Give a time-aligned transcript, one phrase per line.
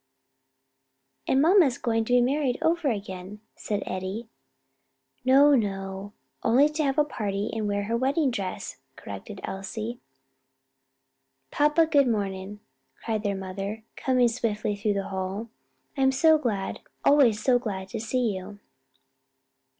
[1.27, 4.29] "And mamma's going to be married over again," said Eddie.
[5.23, 9.99] "No, no; only to have a party and wear her wedding dress," corrected Elsie.
[11.51, 12.61] "Papa, good morning,"
[13.05, 15.49] cried their mother, coming swiftly through, the hall,
[15.95, 18.57] "I'm so glad, always so glad to see you."